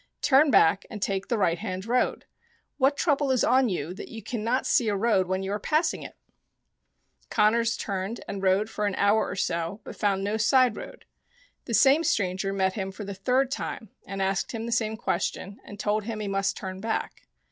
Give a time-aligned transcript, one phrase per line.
[0.23, 2.25] Turn back and take the right hand road.
[2.79, 6.01] What trouble is on you that you cannot see a road when you are passing
[6.01, 6.15] it?"
[7.29, 11.05] Connors turned and rode on for an hour or so, but found no side road.
[11.65, 15.59] The same stranger met him for the third time, and asked him the same question,
[15.63, 17.27] and told him he must turn back.